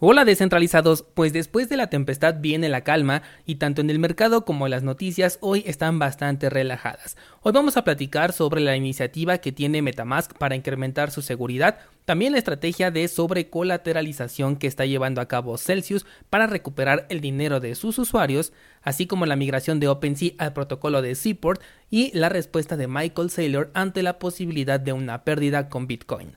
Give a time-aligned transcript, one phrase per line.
[0.00, 4.44] Hola descentralizados, pues después de la tempestad viene la calma y tanto en el mercado
[4.44, 7.16] como en las noticias hoy están bastante relajadas.
[7.42, 12.30] Hoy vamos a platicar sobre la iniciativa que tiene Metamask para incrementar su seguridad, también
[12.30, 17.74] la estrategia de sobrecolateralización que está llevando a cabo Celsius para recuperar el dinero de
[17.74, 18.52] sus usuarios,
[18.82, 21.60] así como la migración de OpenSea al protocolo de Seaport
[21.90, 26.36] y la respuesta de Michael Saylor ante la posibilidad de una pérdida con Bitcoin.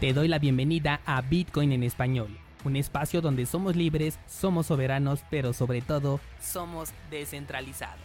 [0.00, 2.28] Te doy la bienvenida a Bitcoin en español,
[2.64, 7.96] un espacio donde somos libres, somos soberanos, pero sobre todo somos descentralizados.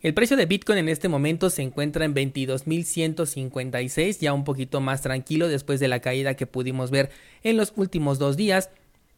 [0.00, 5.02] El precio de Bitcoin en este momento se encuentra en 22.156, ya un poquito más
[5.02, 7.10] tranquilo después de la caída que pudimos ver
[7.42, 8.70] en los últimos dos días.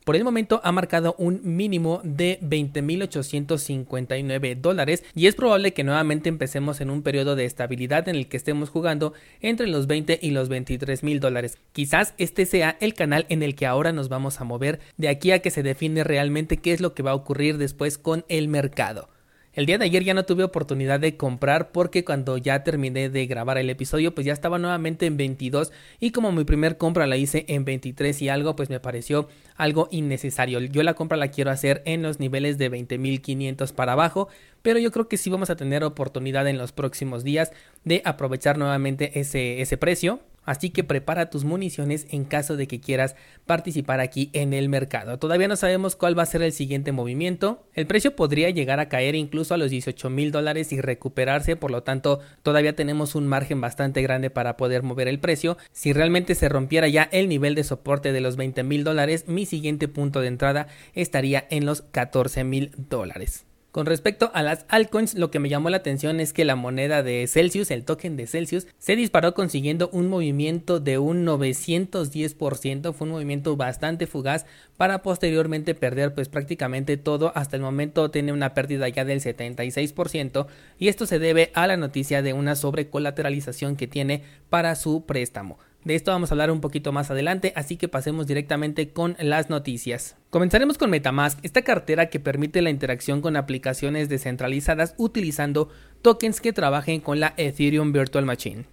[0.06, 6.28] Por el momento ha marcado un mínimo de 20.859 dólares y es probable que nuevamente
[6.28, 10.30] empecemos en un periodo de estabilidad en el que estemos jugando entre los 20 y
[10.30, 11.58] los 23 mil dólares.
[11.72, 15.32] Quizás este sea el canal en el que ahora nos vamos a mover de aquí
[15.32, 18.46] a que se define realmente qué es lo que va a ocurrir después con el
[18.46, 19.08] mercado.
[19.56, 23.26] El día de ayer ya no tuve oportunidad de comprar porque cuando ya terminé de
[23.26, 27.16] grabar el episodio pues ya estaba nuevamente en 22 y como mi primer compra la
[27.16, 30.60] hice en 23 y algo pues me pareció algo innecesario.
[30.60, 34.28] Yo la compra la quiero hacer en los niveles de 20.500 para abajo
[34.60, 37.50] pero yo creo que sí vamos a tener oportunidad en los próximos días
[37.82, 40.20] de aprovechar nuevamente ese, ese precio.
[40.46, 45.18] Así que prepara tus municiones en caso de que quieras participar aquí en el mercado.
[45.18, 47.66] Todavía no sabemos cuál va a ser el siguiente movimiento.
[47.74, 51.56] El precio podría llegar a caer incluso a los 18 mil dólares y recuperarse.
[51.56, 55.58] Por lo tanto, todavía tenemos un margen bastante grande para poder mover el precio.
[55.72, 59.44] Si realmente se rompiera ya el nivel de soporte de los 20 mil dólares, mi
[59.44, 63.44] siguiente punto de entrada estaría en los 14 mil dólares.
[63.76, 67.02] Con respecto a las altcoins, lo que me llamó la atención es que la moneda
[67.02, 73.06] de Celsius, el token de Celsius, se disparó consiguiendo un movimiento de un 910%, fue
[73.06, 74.46] un movimiento bastante fugaz
[74.78, 80.46] para posteriormente perder pues prácticamente todo, hasta el momento tiene una pérdida ya del 76%
[80.78, 85.58] y esto se debe a la noticia de una sobrecolateralización que tiene para su préstamo.
[85.86, 89.50] De esto vamos a hablar un poquito más adelante, así que pasemos directamente con las
[89.50, 90.16] noticias.
[90.30, 95.68] Comenzaremos con Metamask, esta cartera que permite la interacción con aplicaciones descentralizadas utilizando
[96.02, 98.64] tokens que trabajen con la Ethereum Virtual Machine.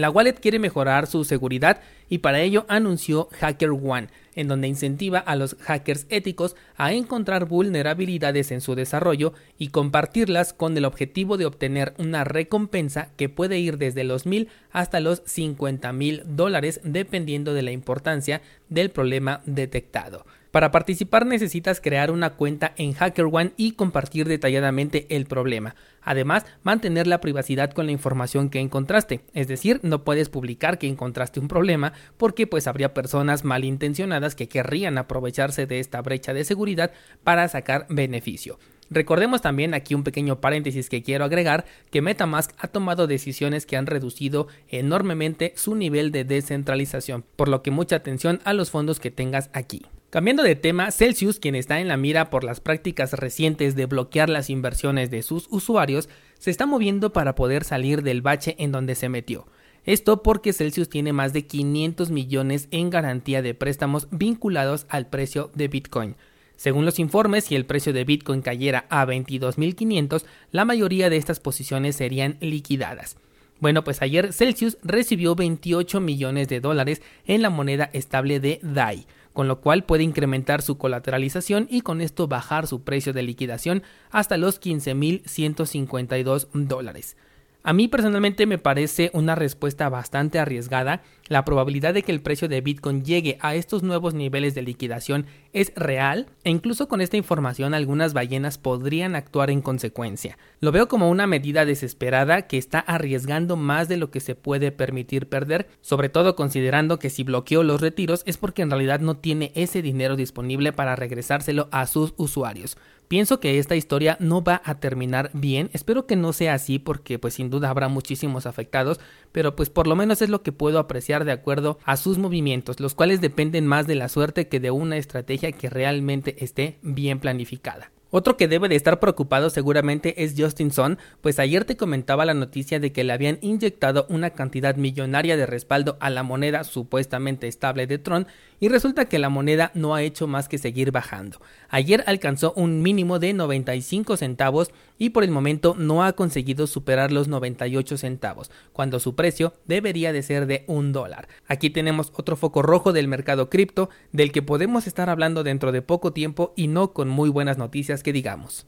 [0.00, 5.36] La wallet quiere mejorar su seguridad y para ello anunció HackerOne, en donde incentiva a
[5.36, 11.44] los hackers éticos a encontrar vulnerabilidades en su desarrollo y compartirlas con el objetivo de
[11.44, 17.52] obtener una recompensa que puede ir desde los mil hasta los 50 mil dólares dependiendo
[17.52, 18.40] de la importancia
[18.70, 20.24] del problema detectado.
[20.50, 25.76] Para participar necesitas crear una cuenta en HackerOne y compartir detalladamente el problema.
[26.02, 30.88] Además, mantener la privacidad con la información que encontraste, es decir, no puedes publicar que
[30.88, 36.44] encontraste un problema porque pues habría personas malintencionadas que querrían aprovecharse de esta brecha de
[36.44, 36.90] seguridad
[37.22, 38.58] para sacar beneficio.
[38.90, 43.76] Recordemos también aquí un pequeño paréntesis que quiero agregar que Metamask ha tomado decisiones que
[43.76, 48.98] han reducido enormemente su nivel de descentralización, por lo que mucha atención a los fondos
[48.98, 49.86] que tengas aquí.
[50.10, 54.28] Cambiando de tema, Celsius, quien está en la mira por las prácticas recientes de bloquear
[54.28, 58.96] las inversiones de sus usuarios, se está moviendo para poder salir del bache en donde
[58.96, 59.46] se metió.
[59.84, 65.52] Esto porque Celsius tiene más de 500 millones en garantía de préstamos vinculados al precio
[65.54, 66.16] de Bitcoin.
[66.56, 71.38] Según los informes, si el precio de Bitcoin cayera a 22.500, la mayoría de estas
[71.38, 73.16] posiciones serían liquidadas.
[73.60, 79.06] Bueno, pues ayer Celsius recibió 28 millones de dólares en la moneda estable de DAI
[79.40, 83.82] con lo cual puede incrementar su colateralización y con esto bajar su precio de liquidación
[84.10, 87.16] hasta los 15.152 dólares.
[87.62, 91.02] A mí personalmente me parece una respuesta bastante arriesgada.
[91.28, 95.26] La probabilidad de que el precio de Bitcoin llegue a estos nuevos niveles de liquidación
[95.52, 100.38] es real e incluso con esta información algunas ballenas podrían actuar en consecuencia.
[100.60, 104.72] Lo veo como una medida desesperada que está arriesgando más de lo que se puede
[104.72, 109.18] permitir perder, sobre todo considerando que si bloqueó los retiros es porque en realidad no
[109.18, 112.78] tiene ese dinero disponible para regresárselo a sus usuarios.
[113.10, 117.18] Pienso que esta historia no va a terminar bien, espero que no sea así porque
[117.18, 119.00] pues sin duda habrá muchísimos afectados,
[119.32, 122.78] pero pues por lo menos es lo que puedo apreciar de acuerdo a sus movimientos,
[122.78, 127.18] los cuales dependen más de la suerte que de una estrategia que realmente esté bien
[127.18, 127.90] planificada.
[128.10, 132.34] Otro que debe de estar preocupado seguramente es Justin Sun, pues ayer te comentaba la
[132.34, 137.46] noticia de que le habían inyectado una cantidad millonaria de respaldo a la moneda supuestamente
[137.46, 138.26] estable de Tron
[138.58, 141.40] y resulta que la moneda no ha hecho más que seguir bajando.
[141.68, 147.10] Ayer alcanzó un mínimo de 95 centavos y por el momento no ha conseguido superar
[147.10, 151.26] los 98 centavos, cuando su precio debería de ser de un dólar.
[151.48, 155.82] Aquí tenemos otro foco rojo del mercado cripto del que podemos estar hablando dentro de
[155.82, 158.66] poco tiempo y no con muy buenas noticias que digamos.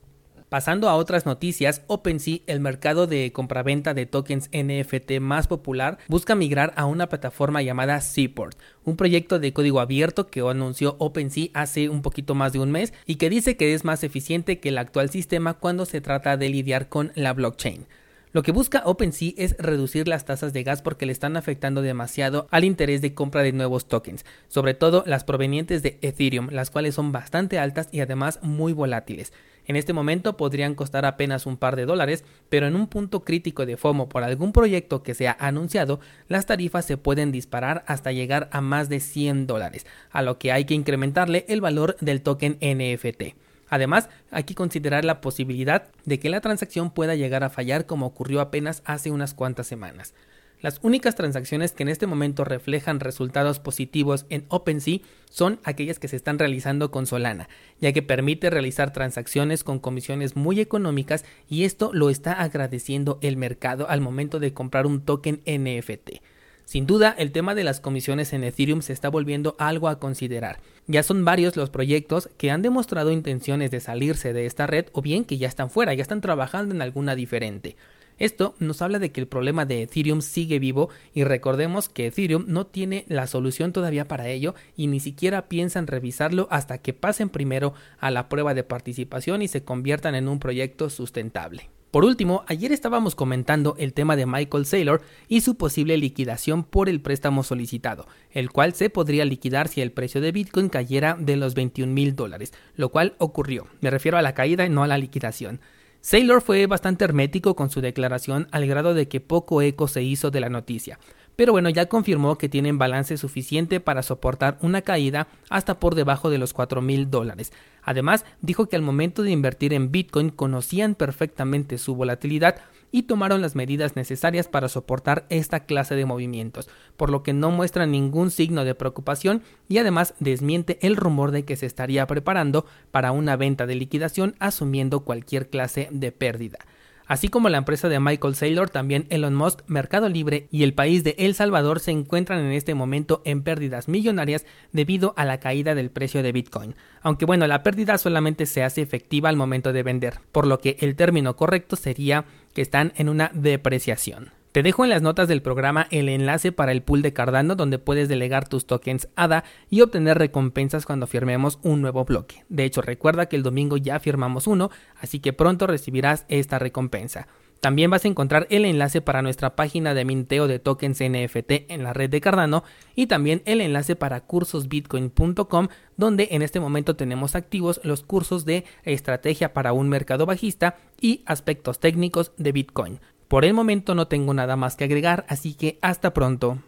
[0.53, 6.35] Pasando a otras noticias, OpenSea, el mercado de compraventa de tokens NFT más popular, busca
[6.35, 11.89] migrar a una plataforma llamada Seaport, un proyecto de código abierto que anunció OpenSea hace
[11.89, 14.77] un poquito más de un mes y que dice que es más eficiente que el
[14.77, 17.87] actual sistema cuando se trata de lidiar con la blockchain.
[18.33, 22.49] Lo que busca OpenSea es reducir las tasas de gas porque le están afectando demasiado
[22.51, 26.95] al interés de compra de nuevos tokens, sobre todo las provenientes de Ethereum, las cuales
[26.95, 29.35] son bastante altas y además muy volátiles.
[29.67, 33.67] En este momento podrían costar apenas un par de dólares, pero en un punto crítico
[33.67, 38.13] de FOMO por algún proyecto que se ha anunciado, las tarifas se pueden disparar hasta
[38.13, 42.23] llegar a más de 100 dólares, a lo que hay que incrementarle el valor del
[42.23, 43.35] token NFT.
[43.73, 48.05] Además, hay que considerar la posibilidad de que la transacción pueda llegar a fallar como
[48.05, 50.13] ocurrió apenas hace unas cuantas semanas.
[50.61, 54.99] Las únicas transacciones que en este momento reflejan resultados positivos en OpenSea
[55.31, 57.49] son aquellas que se están realizando con Solana,
[57.81, 63.39] ya que permite realizar transacciones con comisiones muy económicas y esto lo está agradeciendo el
[63.39, 66.21] mercado al momento de comprar un token NFT.
[66.65, 70.61] Sin duda, el tema de las comisiones en Ethereum se está volviendo algo a considerar.
[70.87, 75.03] Ya son varios los proyectos que han demostrado intenciones de salirse de esta red o
[75.03, 77.77] bien que ya están fuera, ya están trabajando en alguna diferente.
[78.19, 82.45] Esto nos habla de que el problema de Ethereum sigue vivo y recordemos que Ethereum
[82.47, 87.31] no tiene la solución todavía para ello y ni siquiera piensan revisarlo hasta que pasen
[87.31, 91.71] primero a la prueba de participación y se conviertan en un proyecto sustentable.
[91.93, 96.89] Por último, ayer estábamos comentando el tema de Michael Saylor y su posible liquidación por
[96.89, 101.37] el préstamo solicitado, el cual se podría liquidar si el precio de Bitcoin cayera de
[101.37, 103.67] los 21 mil dólares, lo cual ocurrió.
[103.83, 105.61] Me refiero a la caída y no a la liquidación.
[106.01, 110.31] Saylor fue bastante hermético con su declaración al grado de que poco eco se hizo
[110.31, 110.99] de la noticia
[111.37, 116.31] pero bueno, ya confirmó que tienen balance suficiente para soportar una caída hasta por debajo
[116.31, 117.53] de los 4 mil dólares.
[117.83, 122.57] Además, dijo que al momento de invertir en Bitcoin conocían perfectamente su volatilidad
[122.93, 127.51] y tomaron las medidas necesarias para soportar esta clase de movimientos, por lo que no
[127.51, 132.67] muestra ningún signo de preocupación y además desmiente el rumor de que se estaría preparando
[132.91, 136.59] para una venta de liquidación asumiendo cualquier clase de pérdida.
[137.07, 141.05] Así como la empresa de Michael Saylor, también Elon Musk, Mercado Libre y el país
[141.05, 145.75] de El Salvador se encuentran en este momento en pérdidas millonarias debido a la caída
[145.75, 146.75] del precio de Bitcoin.
[147.03, 150.77] Aunque bueno, la pérdida solamente se hace efectiva al momento de vender, por lo que
[150.81, 154.42] el término correcto sería que están en una depreciación.
[154.53, 157.79] Te dejo en las notas del programa el enlace para el pool de Cardano donde
[157.79, 162.45] puedes delegar tus tokens ADA y obtener recompensas cuando firmemos un nuevo bloque.
[162.51, 164.71] De hecho, recuerda que el domingo ya firmamos uno,
[165.01, 167.29] así que pronto recibirás esta recompensa.
[167.63, 171.85] También vas a encontrar el enlace para nuestra página de minteo de tokens NFT en
[171.85, 172.65] la red de Cardano
[172.95, 178.65] y también el enlace para cursosbitcoin.com donde en este momento tenemos activos los cursos de
[178.83, 183.01] estrategia para un mercado bajista y aspectos técnicos de Bitcoin.
[183.33, 186.59] Por el momento no tengo nada más que agregar, así que hasta pronto.